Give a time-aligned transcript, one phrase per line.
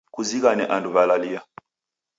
[0.13, 1.39] Kuzighane andu w'alalia